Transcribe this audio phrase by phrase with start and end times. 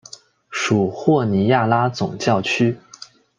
[0.49, 2.75] 属霍尼亚拉总教区。